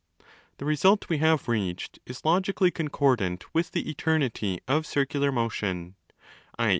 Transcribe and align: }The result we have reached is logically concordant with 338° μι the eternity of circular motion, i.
}The 0.57 0.65
result 0.65 1.09
we 1.09 1.19
have 1.19 1.47
reached 1.47 1.99
is 2.07 2.25
logically 2.25 2.71
concordant 2.71 3.53
with 3.53 3.71
338° 3.71 3.71
μι 3.71 3.71
the 3.83 3.89
eternity 3.91 4.59
of 4.67 4.87
circular 4.87 5.31
motion, 5.31 5.93
i. 6.57 6.69